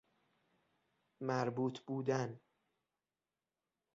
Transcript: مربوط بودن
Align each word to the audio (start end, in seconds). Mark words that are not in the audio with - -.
مربوط 1.23 1.79
بودن 1.87 2.39